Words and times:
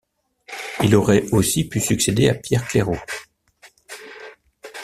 Il 0.83 0.95
aurait 0.95 1.29
aussi 1.31 1.69
pu 1.69 1.79
succéder 1.79 2.27
à 2.27 2.33
Pierre 2.33 2.67
Cléreau. 2.67 2.97